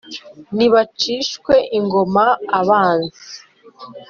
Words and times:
nibacishwe 0.55 1.53
ingoma 1.77 2.25
abanzi, 2.59 3.17